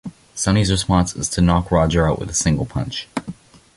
[0.33, 3.07] Sonny's response is to knock Roger out with a single punch.